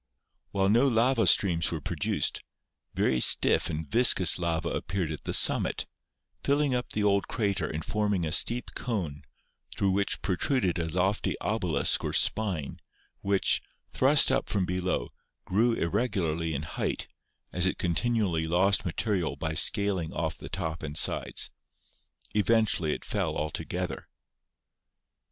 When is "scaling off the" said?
19.53-20.49